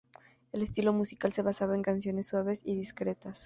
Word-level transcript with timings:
El 0.51 0.63
estilo 0.63 0.93
musical 0.93 1.31
se 1.31 1.43
basaba 1.43 1.75
en 1.75 1.83
canciones 1.83 2.25
suaves 2.25 2.63
y 2.65 2.73
discretas. 2.73 3.39